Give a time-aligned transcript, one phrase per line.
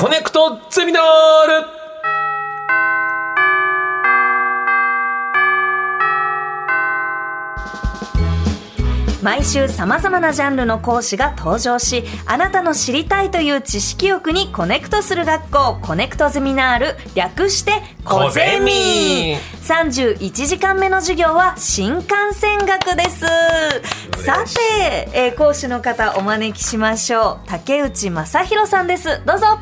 [0.00, 1.80] コネクトゼミナール。
[9.22, 17.72] 毎週さまざまなジャンルの講師が登場しあなたの知りたいという知識欲にコネクトする学校コネクトゼミナール略して
[18.02, 19.36] コゼミ。
[19.60, 23.26] 31時間目の授業は新幹線学です。
[24.24, 27.48] さて、えー講師の方お招きしましょう。
[27.48, 29.20] 竹内正浩さんです。
[29.26, 29.58] どうぞ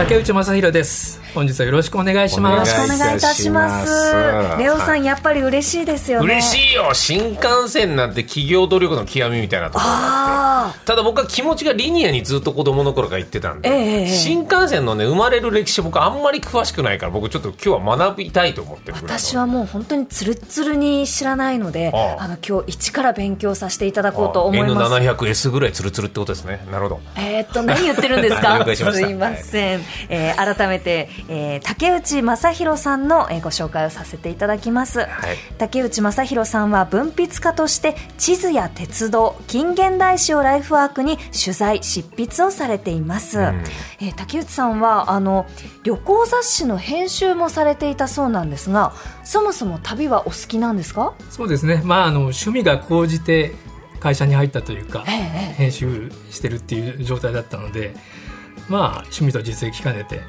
[0.00, 1.20] 竹内正弘です。
[1.34, 2.74] 本日はよろしくお願いしよろします。
[2.74, 3.90] くお願いいたします。
[3.90, 4.58] お願いいたします。
[4.58, 6.24] レオさんやっぱり嬉しいですよね。
[6.24, 6.94] 嬉しいよ。
[6.94, 9.84] 新幹線なんて企業努力の極みみたいなところ。
[9.84, 10.39] があってあ
[10.84, 24.94] ただ僕は気持ちがリニアにずっと子供の頃から言ってたんで、ええええ新幹線のね生まれる歴史僕あんまり詳しくないから僕ちょっと今日は学びたいと思って私はもう本当につるっつるに知らないのであの今日一から勉強させていただこうと思います。
[24.94, 26.64] N700S ぐらいツルツルってことですね。
[26.70, 27.00] なるほど。
[27.16, 28.64] えーっと何言ってるんですか？
[28.74, 35.08] すいません、えー改めて、えー竹内正弘さんの、えーご紹介をさせていただきます、はい。
[35.58, 43.42] 竹内正弘さんは文筆家として地図や鉄道近現代史をライフワークに取材執筆をされています、ん。
[44.00, 45.46] えー竹内さんはあの
[45.82, 48.92] 旅行雑誌の編集もされていたそうなんですが
[49.24, 51.14] そもそも旅はお好きなんですか？
[51.30, 51.82] そうですね。
[51.84, 53.54] まああの趣味が高じて
[54.00, 57.94] 会社に入ったというか、ええ編集してるっていう状態だったので
[58.68, 60.20] まあ趣味と実益兼ねて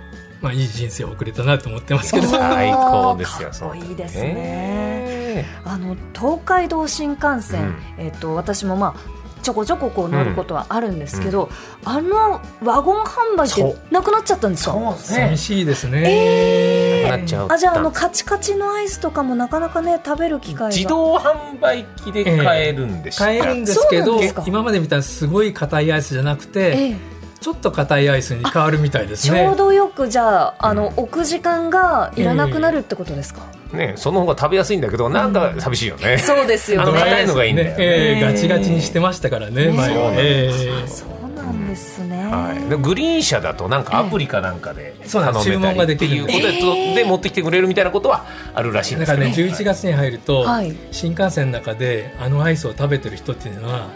[0.42, 2.28] まあいい人生を送れたなと思ってますけど。
[2.30, 5.46] 最高ですよかっこいいですね。
[5.64, 7.76] あの東海道新幹線、うん。
[7.98, 11.50] えっと私もまあちょこちょここう乗ることはあるんですけど、
[11.84, 13.94] あのワゴン販売ってそう。
[13.94, 14.96] なくなっちゃったんですか？
[14.98, 17.48] 寂しいですね、えなくなっちゃう。
[17.50, 33.42] あじゃああのカチカチのアイスとかもなかなかね食べる機会が自動販売機で買えるんでした、買えるんですけど今まで見たらすごい硬いアイスじゃなくて、ええちょっと硬いアイスに変わるみたいですちねょうどよくじゃああの、置く時間がいらなくなるってことですか、
[33.74, 37.76] ねその方が食べやすいんだけどなんか寂しいよね、そうですよあの硬ねいのがいいんだよね。
[37.80, 39.72] ええガチガチにしてましたからね、ね。
[39.72, 40.52] 前は、え
[40.84, 40.88] え。
[40.88, 45.46] そうなんですね、はい、でグリーン車だとなんかアプリかなんかでそうなんです。
[45.48, 49.24] 頼めたりっていうことで,、持ってきてくれるみたいなことはあるらしいんですけど。
[49.24, 50.76] だからね11月に入ると、はい。
[50.92, 53.88] 新幹線の中であのアイスを食べてる人っていうのは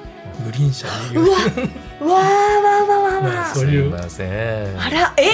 [0.43, 1.17] グリーン車にい。
[1.17, 3.91] うわーわーわーわーわまあーそういう。
[3.91, 4.23] すいませ
[4.73, 4.81] ん。
[4.81, 5.29] あらえ？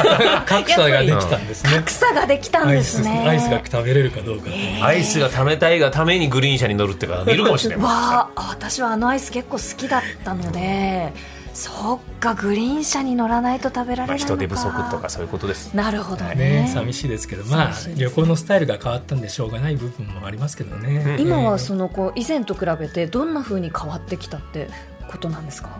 [0.46, 1.70] 格差ができたんですね。
[1.76, 3.24] 格差ができたんアイスですね。
[3.28, 4.50] アイスが食べれるかどうか、
[4.82, 7.84] アイスが食べたいがためにグリーン車に乗るって方もいるかもしれない。
[7.84, 11.12] わあ私はあのアイス結構好きだったので
[11.56, 14.34] そっかグリーン車に乗らないと食べられまあ、ないのか。
[14.34, 15.74] 人手不足とかそういうことです。
[15.74, 16.34] なるほどね。
[16.34, 18.00] ね寂しいですけどまあ寂しいです。
[18.02, 24.68] 旅行のスタイルが変わったんでしょうがない部分もありますけどね、今はそのこう以前と比べてどんな風に変わってきたって
[25.08, 25.70] ことなんですか？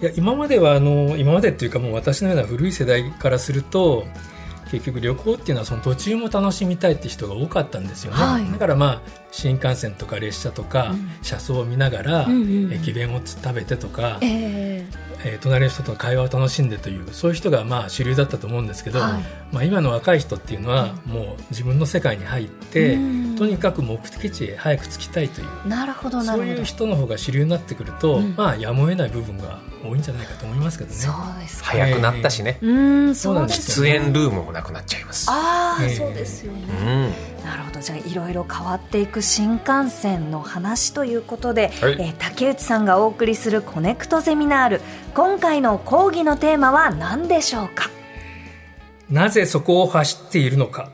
[0.00, 4.04] いや今まではあの今までっていうかもう私のような古い世代からすると
[4.70, 8.50] 結局旅行っていうのはその途中も楽しみたいって人が多かったんですよね、はい。
[8.50, 9.00] だからまあ
[9.30, 11.10] 新幹線とか列車とかうん。
[11.22, 12.26] 車窓を見ながら
[12.72, 19.22] 駅弁を食べてとか、えええー隣の人との会話を楽しんでというそういう人がまあ主流だったと思うんですけど、はい。
[19.52, 22.98] まあ、今の若い人っていうのはもう自分の世界に入って、う
[23.32, 23.36] ん。
[23.36, 26.60] とにかく目的地へ早く着きたいというなるほどなそうるほど。
[26.60, 28.34] いう人の方が主流になってくると、うん。
[28.36, 30.96] まあやむを得ない部分が多いんじゃないかと思いますけどね。
[30.96, 31.70] そうですか。
[31.70, 35.26] 早くなったしね、うーんそうですそう出演ルームもなくなっちゃいます。
[35.30, 35.94] ああ、ええ。
[35.94, 36.60] そうですよね。
[36.80, 37.80] うんなるほど。
[37.80, 41.92] じゃあいろいろ変わっていく新幹線の話ということで、はい。
[41.92, 44.80] えー竹内さんがお送りするコネクトゼミナール。
[45.14, 47.88] 今回の講義のテーマは何でしょうか？
[49.08, 50.90] なぜそこを走っているのか。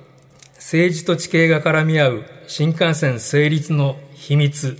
[0.57, 4.77] 政治と地形が絡み合う新幹線成立の秘密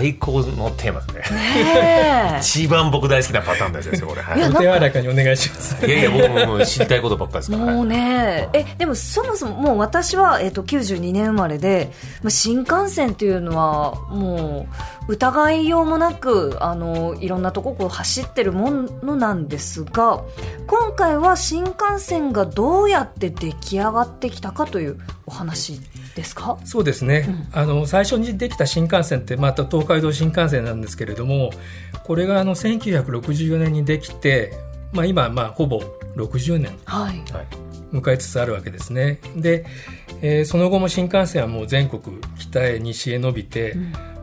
[0.00, 2.38] 最高のテーマですね。
[2.40, 5.86] 一番僕大好きなパターンですよこれ、はいいやお手柔らかにお願いします。
[5.86, 14.66] いやいや僕ももう知りたいことばっかりですから、もうはいね、えでもそもそももう私は、えっと92年生まれで、まあ、新幹線っていうのはも
[15.06, 20.22] う疑いようもなくあのいろんなとここう走ってるものなんですが
[20.66, 25.80] 今回は新幹線がどうやって出来上がってきたかというお話
[26.14, 26.58] ですか？
[26.64, 31.50] そうですね、あの最初にできた新幹線ってまた東海道新幹線なんですけれども
[32.04, 34.52] これがあの1964年にできて、
[34.92, 35.80] まあ、今まあほぼ
[36.16, 37.32] 60年はい。
[37.32, 37.46] はい
[37.92, 39.18] 迎えつつあるわけですね。
[39.34, 39.66] で、
[40.22, 43.76] えーその後も新幹線はもう全国北へ西へ伸びて、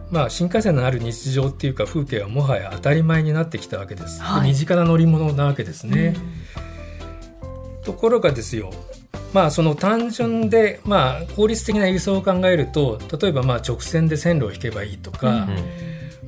[0.10, 4.52] まあ、新幹線のある日常っていうか風景はもはや当たり前になってきたわけです、ではい。
[4.52, 6.16] 身近な乗り物なわけですね、
[7.84, 8.72] ところがですよ
[9.34, 15.48] まあその単純でまあ効率的な輸送を考えると例えばまあ直線で線路を引けばいいとか、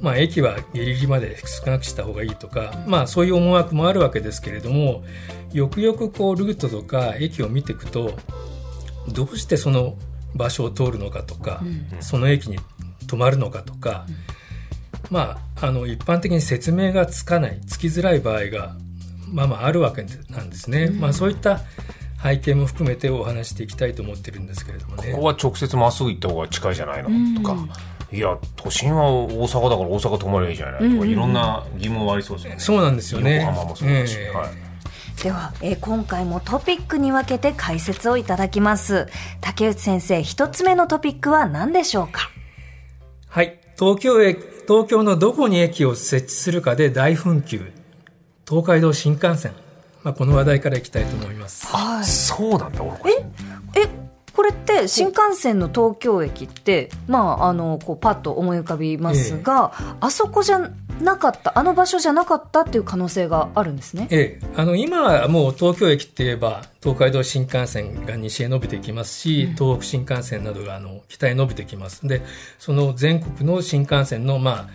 [0.01, 5.03] まあ、駅はギリギリまで少なくした方がいいとか、まあ、そういう思惑もあるわけですけれども
[5.53, 8.17] よくよくこうルートとか駅を見ていくと
[9.07, 9.97] どうしてその
[10.35, 11.63] 場所を通るのかとか、
[12.01, 12.59] その駅に
[13.07, 14.05] 止まるのかとか、
[15.09, 18.75] まあ、あの一般的に説明がつかないつきづらい場合が
[19.31, 20.89] まあまああるわけなんですね。
[20.89, 21.61] まあ、そういった
[22.21, 25.12] 背景も含めてお話していきたいと思ってるんですけれどもね。
[25.13, 27.42] ここは直接まっすぐ行った方が近いじゃないの？
[27.42, 27.56] とか、
[28.12, 32.60] いや都心は大阪だから大阪泊まればいいじゃないとか、いろんな疑問はありそうですよね。
[32.60, 33.36] そうなんですよね。
[33.42, 34.50] 横浜もそうだし、えーはい。
[35.24, 39.07] では、えー今回もトピックに分けて解説をいただきます
[39.42, 42.30] 竹内先生一つ目のトピックは何でしょうか？
[43.27, 43.60] はい。
[43.77, 47.71] 東京駅、東京のどこに駅を設置するかで大紛糾。
[48.48, 49.54] 東海道新幹線。
[50.01, 51.68] まあ、この話題からいきたいと思います。
[52.44, 53.13] はいそうなんだ俺これ。
[53.75, 60.71] えこれって新幹線の東京駅ってまああのこうパッと思い浮かびますが、あそこじゃ
[61.01, 64.07] なかったあの場所じゃなかったっていう可能性があるんですね。
[64.12, 72.07] ええ、あの今はもう東京駅って言えば東海道新幹線が西へ伸びてきますし、東北新幹線などがあの北へ伸びてきます。
[72.07, 72.21] で
[72.59, 74.69] その全国の新幹線のまあ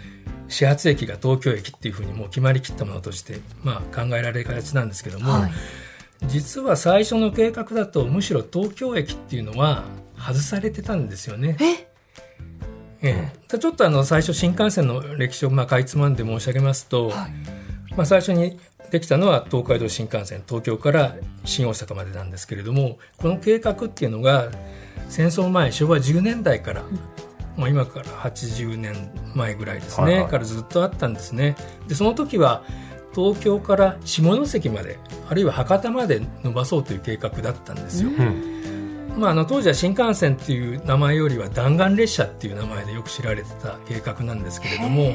[0.49, 5.53] 始発駅が東京駅っていうふうにもう決まりきったものとして、まあ、考えられがちなんですけども、はい
[6.29, 9.85] 実は最初の計画だとむしろ東京駅っていうのは
[10.17, 11.57] 外されてたんですよね。
[11.61, 11.95] え？
[13.07, 17.13] ええ、ちょっとあの最初新幹線の歴史をまあかいつまんで申し上げますと、
[17.97, 18.59] まあ、最初に
[18.91, 24.51] できたのは東海道新幹線東京から新大阪までなんですけれどもこの計画っていうのが
[25.11, 26.83] 戦争前昭和10年代から、
[27.59, 28.95] まあ、今から80年
[29.35, 30.31] 前ぐらいですね、はいはい。
[30.31, 31.57] からずっとあったんですね。
[31.87, 32.65] でその時は
[33.15, 38.11] 東京から下関まであるいは博多まで伸ばそうという計画だったんですよ。
[38.11, 38.55] うん
[39.17, 45.13] まあ、あの当時は新幹線っていう名前よりは弾丸列車っていう名前でよく知られてた計画なんですけれども、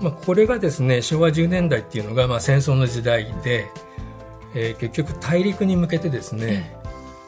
[0.00, 3.66] まあ、これがですね昭和10年代っていうのがまあ戦争の時代で、
[4.54, 6.76] えー結局大陸に向けてですね、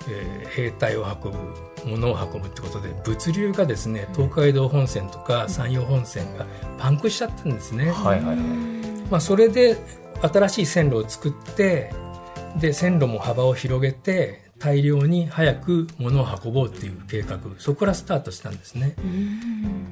[0.08, 1.38] えー兵隊を運ぶ
[1.85, 6.46] 物を運ぶってことで物流がですね東海道本線とか山陽本線が
[6.79, 7.91] パンクしちゃったんですね。
[7.91, 8.43] はいはいは
[8.76, 8.80] い
[9.10, 9.76] まあ、それで
[10.22, 11.92] 新しい線路を作って
[12.56, 17.38] で線路も幅を広げて大量に早く物を運ぼうっていう計画。
[17.58, 18.94] そこからスタートしたんですね。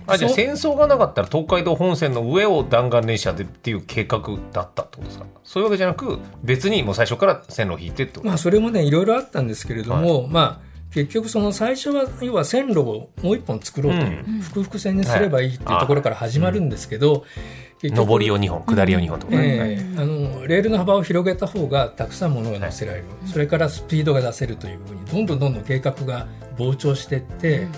[0.06, 4.20] あじゃあ戦争がなかったら東海道本線の上を弾丸列車でっていう計画
[4.52, 5.26] だったってことですか？
[5.42, 17.28] そういうわけじゃなく別にもう最初から線路を引いてってまあ、それもねいろいろあったんですけれども、まあ結局その最初は要は線路をもう一本作ろうという、複々線にすればいいっていうところから始まるんですけど、結局
[17.82, 19.72] 上りを2本下りを2本とかね、はい。
[19.72, 26.26] ええあのレールの幅を広げた方がたくさんものが乗せられる、それからスピードが出せるというふうにどんどんどんどん計画が
[26.56, 27.68] 膨張していって、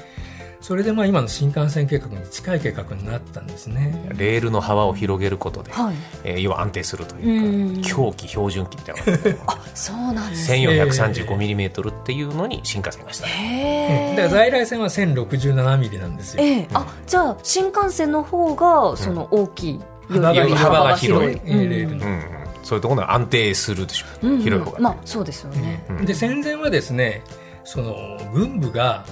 [0.60, 4.08] それでまあ今の新幹線計画に近い計画になったんですね。
[4.16, 5.94] レールの幅を広げることで、はい。
[6.24, 7.82] えー要は安定するといううん。
[7.82, 10.68] か狂気標準機みたいなのがあそうなんですね。
[10.68, 16.42] 1435mm っていうのに進化しました、へだから在来線は1067ミリなんですよ。
[16.42, 16.68] ええ。
[16.74, 19.74] あじゃあ新幹線の方がその大きい
[20.10, 21.30] より幅が広い。
[21.30, 22.06] ええレールの。
[22.06, 22.12] うん。
[22.12, 24.06] うんそういうところが安定するでしょ。
[24.22, 24.34] う、うん。
[24.34, 26.04] うん広い方が、まあそうですよね、うん。
[26.04, 27.22] で戦前はですね
[27.64, 27.94] その
[28.32, 29.04] 軍部が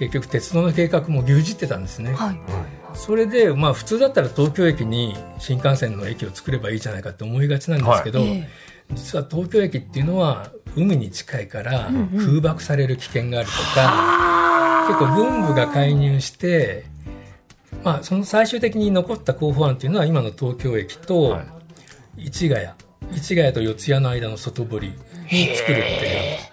[0.00, 2.14] 結局鉄道の計画も牛耳ってたんですね。
[2.14, 2.40] はい。
[2.94, 8.28] それで、まあ、普通だったら東京駅に新幹線の駅を作ればいいじゃないかって思いがちなんですけど、はい。
[8.30, 8.48] え
[8.94, 16.86] 実は東京駅っていうのは海に近いから空爆される危険があるとか、結構軍部が介入して、
[17.84, 21.42] まあ、その最終的に残った候補案っていうのは今の東京駅とは
[22.16, 22.26] い。
[22.32, 22.68] 市ヶ谷。
[23.20, 24.88] 市ヶ谷と四谷の間の外堀
[25.30, 26.49] に作るっていう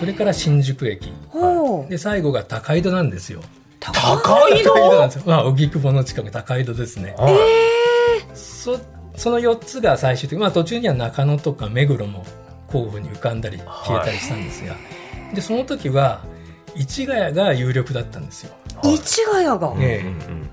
[0.00, 1.12] それから新宿駅。
[1.28, 1.90] ほう。
[1.90, 3.42] で最後が高井戸なんですよ。
[3.78, 4.74] 高井戸？
[4.98, 5.24] なんですよ。
[5.26, 7.14] まあ、荻窪の近く高井戸ですね。
[7.18, 7.34] はい
[8.34, 8.78] そ
[9.16, 12.24] その4つが最終的に、まあ、途中には中野とか目黒も
[12.68, 14.74] 候補に浮かんだり消えたりしたんですが、
[15.34, 16.24] でその時は
[16.76, 18.54] 市ヶ谷が有力だったんですよ。
[18.82, 19.98] 市ヶ谷が、ええ。
[19.98, 20.50] うんうん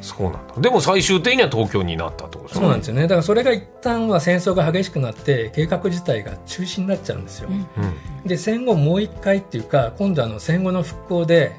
[0.00, 0.54] そうなんだ。
[0.60, 3.02] でも最終的には東京になったってことですそうなんですよね。
[3.02, 7.48] だからそれが一旦は戦争が激しくなって計画自体が中止になっちゃうんですよ。
[7.48, 7.56] うん。
[7.56, 7.86] う
[8.24, 8.26] ん。
[8.26, 11.52] で戦後もう一回っていうか今度あの戦後の復興で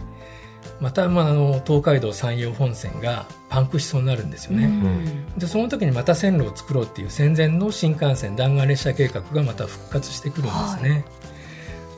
[0.79, 4.65] またまああの東海道山陽本線がパンクしそうになるんですよね。
[4.65, 5.37] うん。
[5.37, 11.05] でその時にまた線路を作ろうっていう戦前の新幹線弾丸列車計画がまた復活してくるんですね。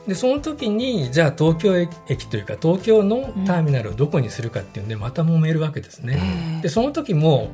[0.06, 6.60] でその時にじゃあ東京駅というか東京のターミナルをどこにするかっていうんでまた揉めるわけですね。
[6.62, 7.50] でその時も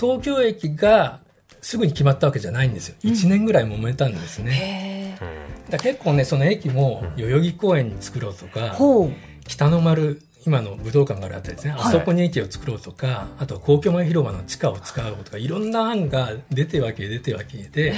[0.00, 1.20] 東京駅が
[1.60, 2.96] すぐに決まったわけじゃないんですよ。
[3.02, 5.18] 1年ぐらい揉めたんですね。
[5.68, 8.76] だ結構ねその駅も代々木公園に作ろうとか
[9.46, 11.80] 北の丸今の武道館があるあたりですね、はい。
[11.82, 17.94] あそこに駅を作ろうとかあと皇居前広場の地下を使おうとかいろんな案が出てわけ出てわけで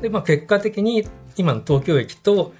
[0.00, 1.06] で、まあ、結果的に
[1.36, 2.54] 今の東京駅と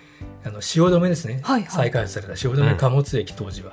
[0.45, 1.71] あの汐留ですね、はいはい。
[1.71, 3.73] 再開発された汐留貨物駅当時は、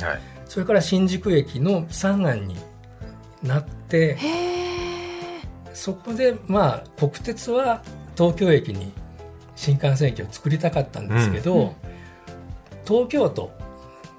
[0.00, 0.20] はい。
[0.46, 2.56] それから新宿駅の3案に
[3.42, 5.40] なってへえ
[5.74, 7.82] そこでまあ国鉄は
[8.16, 8.92] 東京駅に
[9.54, 11.60] 新幹線駅を作りたかったんですけど、うん。
[11.62, 11.72] うん
[12.88, 13.52] 東京都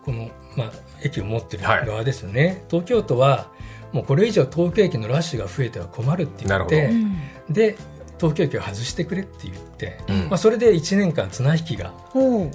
[0.05, 3.47] この、まあ、駅を持ってる側ですよね、東京都は
[3.91, 7.17] もうこれ以上東京駅のラッシュが増えては困るって言っなてるうん
[7.49, 7.75] で
[8.17, 9.61] 東京駅を外してくれって言って、
[10.07, 10.29] うん。
[10.29, 12.49] まあ、それで1年間綱引きが行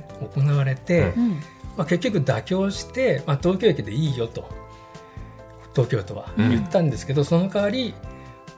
[0.57, 1.23] われて、うん。
[1.23, 1.31] うん。
[1.77, 4.49] まあ、結局妥協して、まあ、東京駅でいいよと
[5.73, 6.51] 東京都はうん。
[6.51, 7.95] 言ったんですけど、その代わり、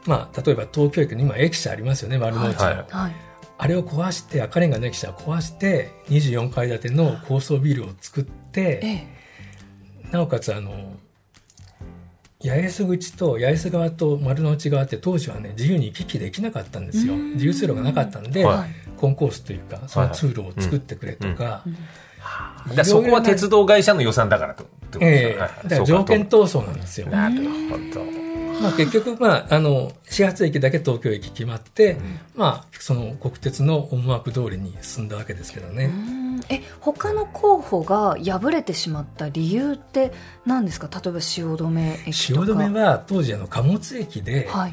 [0.07, 2.87] まあ、例えば東京駅に今駅舎ありますよね丸の内の、はいはい。
[2.91, 3.17] はい。
[3.59, 9.17] あれを壊して赤レンガの駅舎を壊して24階建ての高層ビルを作ってええ。
[10.13, 10.93] なおかつあの
[12.45, 17.15] 八重洲口と八重洲側と丸の内側って当時はね自由に行き来できなかったんですよ。
[17.15, 17.33] うん。
[17.35, 18.71] 自由通路がなかったんで、はい。
[18.99, 21.65] コンコースというかその通路を作ってくれとか、
[22.85, 24.65] そこは鉄道会社の予算だからと。
[24.65, 25.35] ってことですええ。
[25.35, 25.51] かはい。
[25.65, 27.09] だから条件闘争なんですよ。
[27.09, 28.26] なるほど
[28.61, 31.99] まあ、結局、まあ、あの始発駅だけ東京駅決まって、
[32.35, 35.87] まあ、その国鉄の思惑通りに進んだわけですけどね。
[35.87, 36.41] うん。
[36.49, 40.13] え他の候補が敗れてしまった理由って
[40.45, 40.89] 何ですか？
[40.93, 42.13] 例えば汐留駅とか。
[42.13, 44.73] 汐留は当時あの貨物駅で,、はい。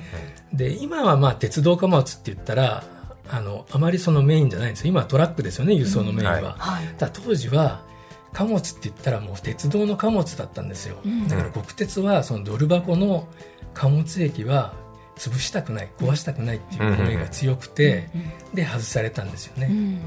[0.54, 2.84] で今はまあ鉄道貨物って言ったら
[3.30, 4.90] あのあまりそのメインじゃないんですよ。
[4.90, 6.38] 今はトラックですよね輸送のメインは。
[6.38, 6.46] うん。
[6.46, 6.86] ははい。
[6.98, 7.82] ただ当時は
[8.34, 11.28] 貨物って言ったらもう鉄道の貨物だったんですよ、うん。
[11.28, 13.28] だから国鉄はそのドル箱の
[13.74, 14.74] 貨物駅は
[15.16, 18.10] 潰したくない壊したくないっていう思いが強くて、
[18.54, 20.00] で外されたんですよね、うん。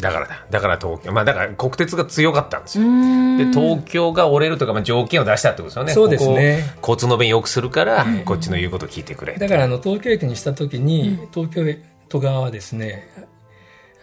[0.00, 0.46] だからだ。
[0.50, 1.12] だから東京。
[1.12, 2.84] まあだから国鉄が強かったんですよ。
[2.84, 3.38] うん。
[3.38, 5.92] で東京が折れるとか、まあ、条件を出したってことですよね。
[5.92, 6.64] そうですね。
[6.76, 11.62] ここ交通の便良くするから、こっちの言うことを聞いてくれだからあの東京駅にした時に、東京
[12.08, 13.08] 都側はですね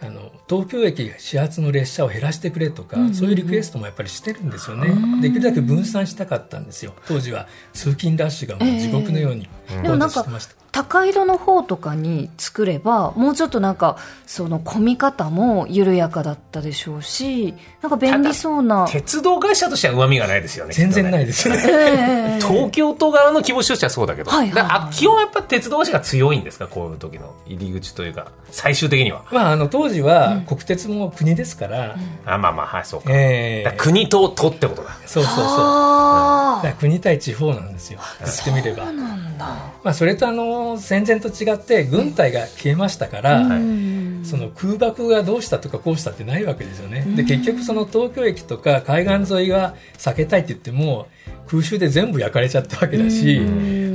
[0.04, 6.94] あの東京駅始発の列車を減らしてくれとか、そういうリクエストもやっぱりしてるんですよね、できるだけ分散したかったんですよ。
[7.06, 9.48] 当時は通勤ラッシュがもう地獄のように
[9.82, 17.52] でもなんかしてました、高井戸の方とかに作ればもうちょっとなんかその混み方も緩やかだったでしょうし
[17.82, 18.88] なんか便利そうな。
[18.90, 21.56] 鉄道会社としては上見がないですよね全然ないいですね。
[21.68, 22.40] ええ。
[22.42, 26.66] 東京都側の気持ちとしてはそうだけど、はいはいは基本やっぱ鉄道会社が強いんですか？
[26.66, 33.74] こういう時の入り口というか最終的には、まあ、あの当時は国鉄も国ですから、あまあまあはいそうか,、ええ。
[33.76, 34.90] 国と都ってことだ。
[35.06, 35.44] そうそうそう。
[35.46, 37.98] あだから国対地方なんですよ。
[38.24, 38.84] 言ってみれば。
[38.84, 39.44] あなんだ。
[39.84, 44.22] まあ、それとあの戦前と違って軍隊が消えましたから、うん。
[44.24, 47.04] その空爆がどうしたとかこうしたってないわけですよね。
[47.16, 51.08] で結局その東京駅とか海岸沿いは避けたいって言っても
[51.48, 53.40] 空襲で全部焼かれちゃったわけだし、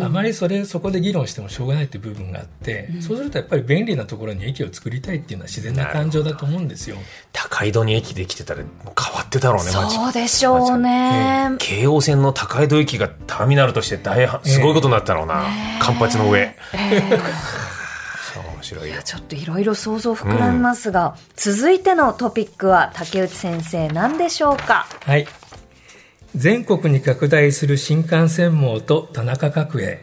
[0.01, 6.97] あまりそれそこで議論してもしょうがないっていう部分があって、そうするとやっぱり便利なところに駅を作りたいっていうのは自然な感情だと思うんですよ。
[7.33, 15.45] 高井戸に駅できてたらもう変わってたろうね街そうでしょうね、京王線の高井戸駅がターミナルとして大はすごいことになったろうな、
[15.79, 16.55] カンパチの上、
[18.33, 19.01] そう面白いよ。
[19.03, 24.87] ちょっといろいろ想像膨らみますが、続いてのトピックは竹内先生何でしょうか？
[25.01, 25.27] はい。
[26.37, 29.99] 全国に拡大する新幹線網と田中角栄。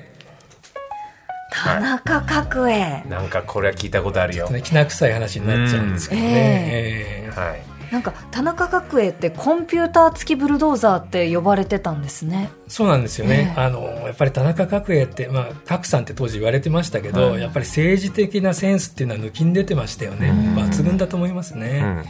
[1.52, 6.26] 田中角栄、なんかこれは聞いたことあるよ、ね、きな臭い話になっちゃうんですけどね。
[6.26, 6.34] うん。
[6.34, 7.30] ええ。
[7.30, 7.62] はい、
[7.92, 12.50] なんか田中角栄ってコンピューター付きブルドーザーって呼ばれてたんですね。
[12.66, 13.62] そうなんですよね、ええ。
[13.62, 21.96] あのやっぱり田中角栄って、まあ、角さんって当時言われてましたけど、やっぱり政治的なセンスっていうのは抜きん出てましたよね、抜群だと思いますね、うん。
[21.98, 22.06] だか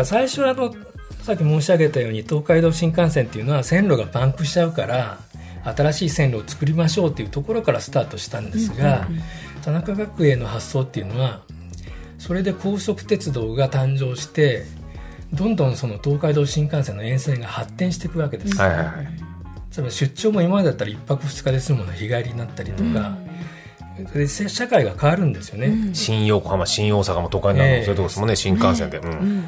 [0.00, 0.74] ら最初はあの
[1.22, 5.18] さっき申し上げたように東海道新幹線っていうのは線路がパンクしちゃうから
[5.64, 9.06] 新しい線路を作りましょうっていうところからスタートしたんですが、
[9.62, 11.42] 田中角栄の発想っていうのは
[12.18, 14.64] それで高速鉄道が誕生して
[15.32, 18.86] どんどんその東海道新幹線の沿線が発展していくわけです、はいはいはい。
[18.96, 19.02] 例
[19.78, 23.18] えば出張も今までだったら1泊2日で済むものが日帰りになったりとか、
[24.14, 27.84] でせ社会が変わるんですよね、新横浜新大阪も都会になるの、ええ。
[27.84, 29.44] そういうとこですもんね新幹線で、うん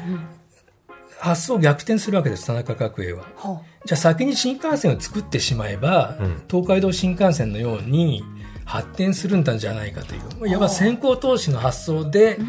[1.21, 3.25] 発想を逆転するわけです田中角栄は。
[3.37, 6.41] はじゃあ先に新幹線を作ってしまえば、うん。
[6.49, 8.23] 東海道新幹線のように
[8.65, 10.49] 発展するんじゃないかという。
[10.49, 12.39] いわば先行投資の発想で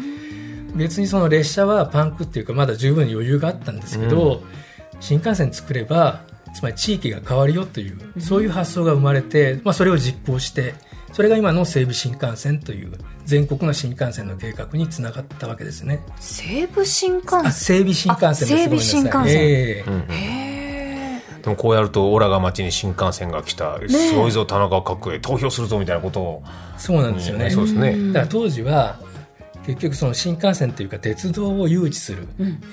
[0.75, 4.41] 別にその列車はパンクっていうかまだ十分に余裕があったんですけど、
[4.99, 6.21] 新幹線作れば
[6.55, 10.73] つまり地域が変わるよというそういう発想が生まれて、まあ、それを実行して
[11.13, 12.91] それが今の西武新幹線という
[13.25, 16.03] 全国の新幹線の計画につながったわけですね。
[16.19, 18.43] 西武新幹あ線西武新幹線です。
[18.43, 19.25] あ西武新幹線。
[19.27, 19.83] ええ。
[19.87, 20.43] うんへ
[21.43, 26.43] でもこうやるとオラが町に新幹線が来た、すごいぞ田中角栄投票するぞみたいなことを。
[26.77, 28.13] そうなんですよね、そうですね。
[28.13, 28.97] だから当時は
[29.65, 32.27] 結局その新幹線というか鉄道を誘致する、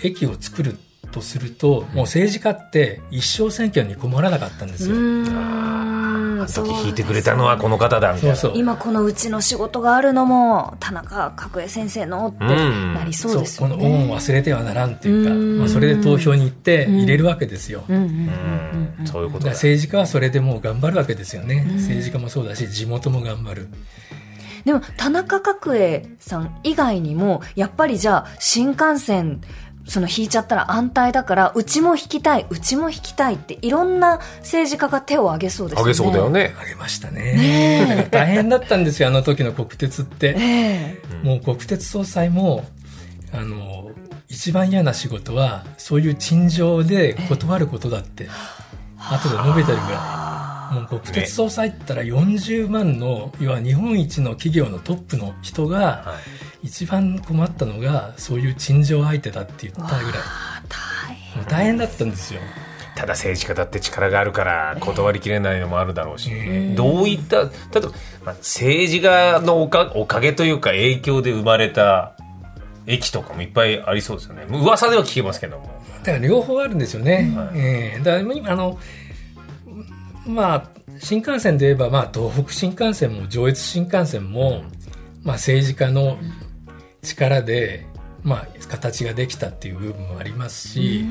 [0.05, 0.79] 駅を作る
[1.11, 4.95] とするともう政治家って一生選挙に困らなかったんですよ。
[6.45, 8.37] あの時引いてくれたのはこの方だみたいな。
[8.55, 13.77] 今このうちの仕事があるのも田中角栄先生のってなりそうですよね。
[13.77, 15.59] この恩を忘れてはならんっていうか、うん。
[15.59, 17.85] まあ、それで投票に行って入れるわけですよ。
[17.89, 19.53] うんうんうんそういうことだ。
[19.53, 23.69] 政治家はそれでもう頑張るわけですよね、政治家もそうだし地元も頑張る。
[24.65, 29.41] でも田中角栄さん以外にもやっぱりじゃあ新幹線
[29.91, 35.91] その引いちゃったら安泰だからうちも引きたいうちも引きたいっていろんな政治家が手を挙げそうですよね。
[35.91, 36.31] あげそうだよ。
[36.31, 36.55] ね。
[36.63, 37.87] あげましたね。
[37.89, 40.29] だから大変だったんですよあの時の国鉄って。
[40.29, 40.35] え。
[40.39, 42.65] えもう国鉄総裁も
[43.33, 43.91] あの
[44.29, 48.29] 一番嫌な仕事はそういう陳情で断ることだって。
[48.97, 50.75] 後で述べてるぐらい。
[50.75, 60.21] もう国鉄総裁って言ったら40万の要は日本一の企業のトップの人がはい一番困ったのがそういう陳情相手だって言ったぐらい。
[60.23, 60.63] あ
[61.49, 62.41] 大変だったんですよ。
[62.97, 67.89] ただ政治家だって力があるから断りきれないのもあるだろうし、えどういった例えば、
[68.25, 72.15] まあ、政治家のおかおかげというか影響で生まれた
[72.87, 74.45] 駅とかもいっぱいありそうですよね。
[74.51, 75.81] 噂では聞けますけども。
[76.03, 77.33] だから両方あるんですよね。
[77.37, 77.59] はい。
[77.59, 77.99] ええ。
[77.99, 78.79] だから今あの
[80.27, 84.65] まあ新幹線で言えば、まあ、東北新幹線も上越新幹線も、
[85.23, 86.19] まあ、政治家の
[87.03, 87.87] 力で、
[88.23, 91.05] まあ、形ができたっていう部分もありますし、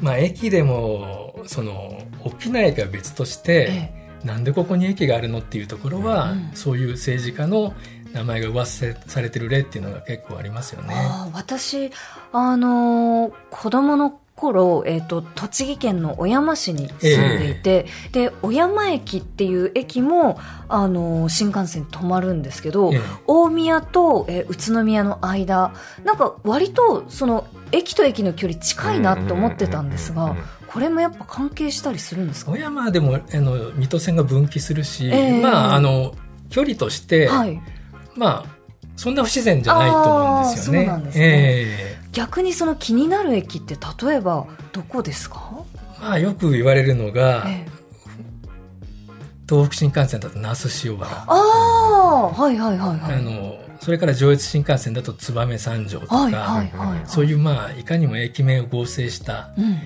[0.00, 3.92] まあ、駅でもその大きな駅は別として、
[4.24, 7.74] なんでここに駅があるのっていうところは、そういう政治家の
[8.12, 10.94] 名前が噂されてる例っていうのが結構ありますよね。
[10.94, 11.90] ああ私、
[12.32, 23.00] あのー子供の頃、えっ、と、栃木県の小山市に住んでいて、で、小山駅っていう駅も、あのー新幹線止まるんですけど、ええ。
[23.26, 25.72] 大宮と、えー宇都宮の間、
[26.04, 30.34] なんか割と、その、駅と駅の距離近いなと思ってたんですが
[30.68, 32.52] これもやっぱ関係したりするんですか？
[32.52, 35.42] 小山でもあの水戸線が分岐するし、ええ。
[35.42, 36.14] まああの
[36.48, 37.60] 距離として、はい。
[38.14, 38.58] まあ
[38.96, 40.78] そんな不自然じゃないと思うんですよね。
[40.80, 41.24] そうなんですね。
[41.24, 41.87] え
[42.18, 45.64] 逆にその気になる駅って例えばどこですか？
[45.98, 47.70] えまあよく言われるのが、ええ。
[49.48, 53.14] 東北新幹線だと那須塩原、ああはいはいはいはい。
[53.14, 57.00] あのそれから上越新幹線だと燕三条とか、はいはいはい。
[57.06, 59.78] そういうまあいかにも駅名を合成したうん。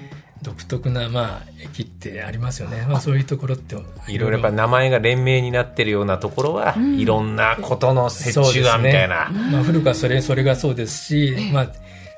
[0.43, 2.85] 独特なまあ駅ってありますよね。
[2.89, 3.77] まあそういうところって
[4.09, 4.39] いろいろ。
[4.39, 11.69] やっぱ名前が連名になってるようなところは、いろんなことの折衷案みたいな、まあ、古くはそれそれがそうですし、まあ、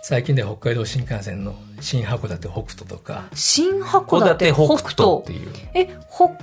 [0.06, 3.24] 最近では北海道新幹線の新函館北斗とか。
[3.32, 5.50] 新函函館館北北斗斗っていう。
[5.72, 6.36] え、ほ、ん？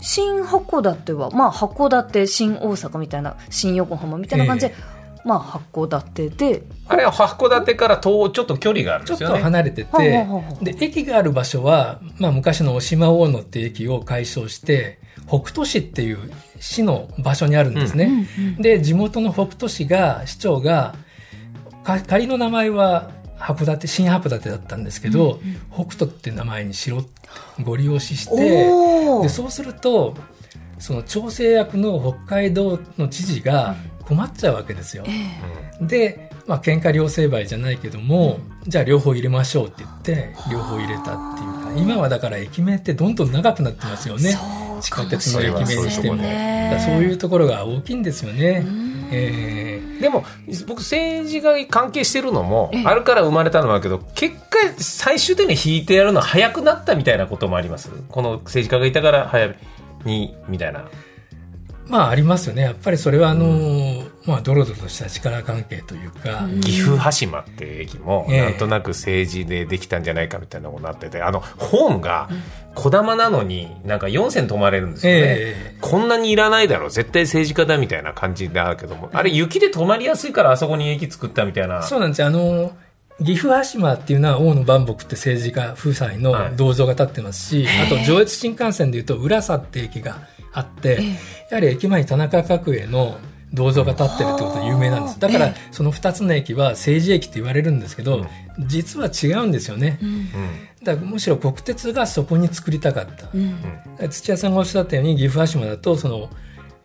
[0.00, 4.74] 新函館は、まあ、函館、新大阪みたいな、新横浜みたいな感じで、
[5.22, 9.38] まあ、函館で、あれは函館から遠ちょっと距離があるんちょっですよね。
[9.38, 10.26] と離れてて。
[10.62, 18.26] で駅がある場所は、まあ、昔の渡島大野って駅を改称して北斗市っていう市の場所にあるんですね。
[18.58, 21.03] で地元の北斗市が市長がか
[21.84, 25.38] 仮の名前は函館新函館だったんですけど、
[25.72, 27.04] 北斗って名前にしろ
[27.62, 28.70] ご利用しして
[29.22, 30.16] でそうすると
[30.78, 35.04] その調整役の北海道の知事が困っちゃうわけですよ。
[35.80, 44.32] で、まあ喧嘩両成敗じゃないけども、じゃあ両方入れましょうって言って両方入れたっていうか今はだから駅名ってどんどん長くなってますよね。
[44.32, 44.38] そ
[44.78, 46.70] う地下鉄の駅名にしても、ね。
[46.70, 48.64] だからそういうところが大きいんですよね。
[49.12, 50.24] えーでも
[50.66, 52.84] 僕政治が関係してるのもええ。
[52.84, 57.90] あるから生まれたのもあるけど結果最終的に引いてやるの早くなったみたいなこともあります？
[58.08, 59.54] この政治家がいたから早
[60.04, 60.84] にみたいな。
[61.86, 62.62] まあありますよね。
[62.62, 68.40] やっぱりそれはあのーまあドロドロとした力関係というか、岐阜羽島っていう駅もええ。
[68.42, 72.28] なんとなく政治でできたんじゃないかみたいなことになっててあのホームが
[72.74, 76.90] 小玉なのになんか4線止まれるんですよね、えこんなにいらないだろう。
[76.90, 81.82] 絶対政治家だみたいな感じだけどもあれ雪で止まりやすいからあそこに駅作ったみたいな。
[81.82, 82.28] そうなんですよ。
[82.28, 82.74] あの
[83.18, 91.00] 岐阜羽島っていうのは大野万木って政治家夫妻の銅像が立ってますし、あと上越新幹線でいうと浦佐って駅があって、
[91.50, 93.16] やはり駅前に田中角栄の
[93.54, 98.26] 銅像が立ってるってことで有名なんですだからその2つの駅は政治駅って言われるんですけど、
[98.58, 99.98] 実は違うんですよね、
[100.82, 103.06] だからむしろ国鉄がそこに作りたかっ
[103.98, 106.28] た、土屋さんがおっしゃったように岐阜羽島だとその、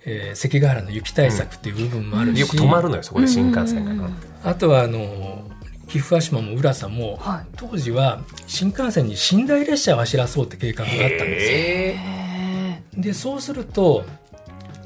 [0.06, 4.10] えー関ヶ原の雪対策っていう部分もあるし、よく止まるのよそこで新幹線が、
[4.44, 5.50] あとはあの
[5.90, 7.46] 岐阜羽島も浦佐も、はい。
[7.58, 11.58] 当時は新幹線に寝台列車を走らそうって計画があったんですよ。
[11.58, 12.20] へ
[12.96, 14.06] でそうすると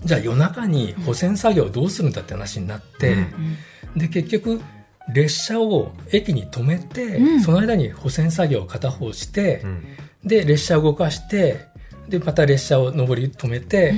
[0.05, 3.15] じゃあ夜中に保線作業どうするんだって話になって、
[3.95, 4.61] で結局
[5.13, 7.41] 列車を駅に止めて、うん。
[7.41, 9.83] その間に保線作業を片方して、ーうん。
[10.23, 11.67] で列車を動かして
[12.07, 13.93] でまた列車を上り止めて、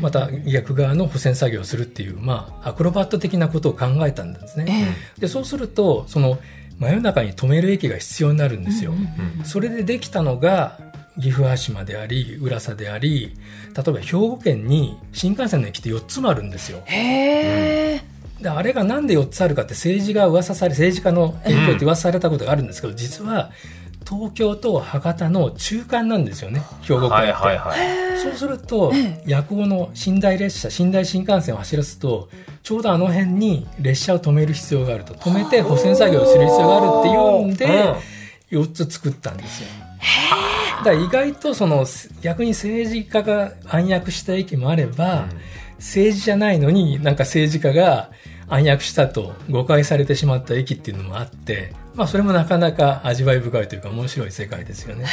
[0.00, 4.94] また逆側の保線作業をするっていう、まあ、アクロバット的なことを考えたんですね。
[5.18, 6.38] でそうするとその
[6.78, 8.94] 真夜中に止める駅が必要になるんですよ。
[9.44, 10.78] それでできたのが
[11.18, 13.36] 岐阜羽島であり浦佐であり
[13.76, 16.82] 例えば兵庫県に新幹線の駅って4つもあるんですよ。
[16.86, 18.00] へえ
[18.40, 23.50] であれがなんで4つあるかって政治が噂され政治家の影響って噂されたことがあるんですけど、実は
[24.08, 27.14] 東京と博多の中間なんですよね兵庫県って。
[27.14, 28.92] はいはいはいそうすると、
[29.24, 32.28] 夜行の寝台列車、寝台新幹線を走らすと、
[32.62, 35.14] ちょうどあの辺に列車を止める必要があると。
[35.14, 37.94] 止めて保線作業をする必要があるっていうんで、
[38.50, 39.68] 4つ作ったんですよ。
[40.30, 40.36] だ
[40.82, 41.86] から意外とその、
[42.22, 45.26] 逆に政治家が暗躍した駅もあれば、
[45.78, 48.10] 政治じゃないのになんか政治家が
[48.48, 55.06] 暗躍したと誤解されてしまった駅っていうのもあって、まあそれもなかなか味わい深いというか面白い世界ですよね。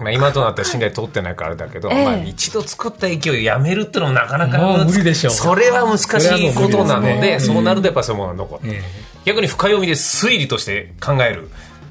[0.00, 2.04] まあ、今となっては信頼通ってないからあれだけど、ええ。
[2.04, 5.32] まあ、一度作った駅をやめるってのもなかなか無理でしょう。
[5.32, 7.40] それは難しいことなのでね。
[7.40, 8.82] そうなるとやっぱそういうものが残る、え
[9.24, 11.48] 逆に深読みで推理として考える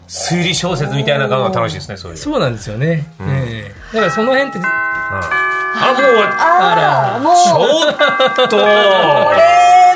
[0.08, 2.18] 推理小説みたいなのが楽しいですねそういう。
[2.18, 3.08] えそうなんですよね。
[3.22, 3.76] ええ。
[3.94, 7.36] だからその辺って、あもうああもう。
[7.36, 8.58] ちょっと。
[8.58, 8.66] これ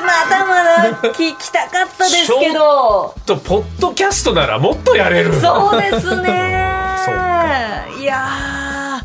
[0.02, 3.15] まだまだ聞きたかったですけど。
[3.26, 5.34] とポッドキャストならもっとやれる。
[5.39, 6.67] そうですね。
[7.06, 7.88] そうか。
[8.00, 9.02] いや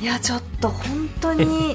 [0.00, 0.02] ー。
[0.02, 1.74] いやちょっと本当に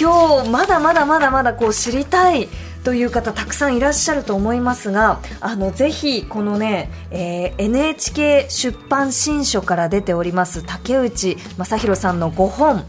[0.00, 2.48] 今日まだまだまだまだこう知りたい
[2.86, 12.84] という方たくさんいらっしゃると思いますがあのぜひこのね、えー NHK 出版新書から出ております竹内正弘さんの5本。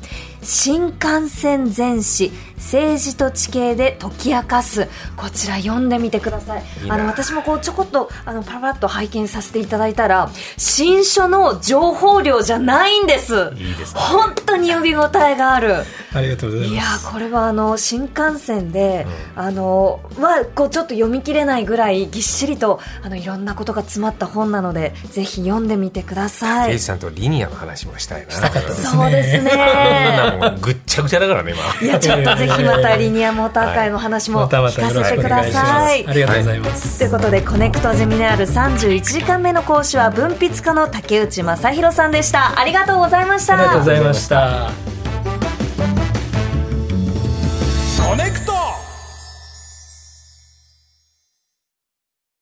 [0.48, 4.88] 新幹線全史政治と地形で解き明かす。
[5.16, 6.64] こちら読んでみてください。
[6.90, 13.52] あの私もこうちょこっとあのパラパラっと拝見させていただいたら新書の情報量じゃないんです。
[13.58, 14.00] いいですね。
[14.00, 15.84] 本当に読み応えがある。
[16.14, 17.08] ありがとうございいやます。
[17.08, 19.06] ーこれはあの新幹線で、
[19.36, 26.80] あのはこうちょっと読み切れないぐらいぎっしりとあのいろんなことが詰まった本なのでぜひ読んでみてください。
[26.80, 28.32] さんとリニアの話もしたいな。
[28.32, 29.52] そうですね
[30.38, 31.88] もんぐっちゃぐちゃだからね今。
[31.88, 35.44] いやちょっとぜひまたリニアモーター界の話も聞かせてくだ。
[35.52, 36.08] さい。
[36.08, 36.60] ありがとうござい。
[36.60, 37.00] ます。
[37.00, 37.08] とい。
[37.08, 43.26] うことでコネクトゼミナール31時間目の講師は文筆家の竹内正弘さんでしたありがとうござい。
[43.26, 44.02] ましたありがとうござい。
[44.02, 44.97] ました。